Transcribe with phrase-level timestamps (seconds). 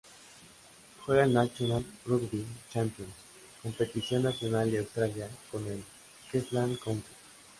[1.05, 3.13] Juega el National Rugby Championship,
[3.61, 5.83] competición nacional de Australia, con el
[6.31, 7.13] Queensland Country.